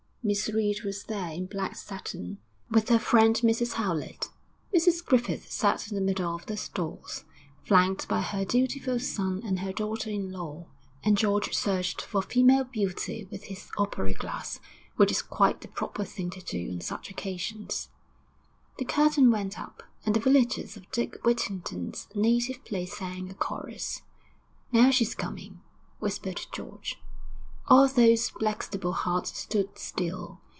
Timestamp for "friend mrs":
2.99-3.73